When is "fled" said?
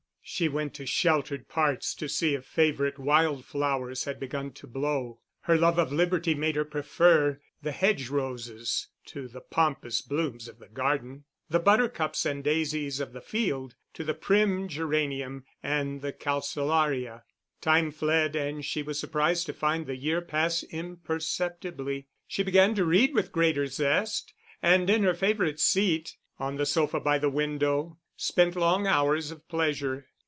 17.91-18.33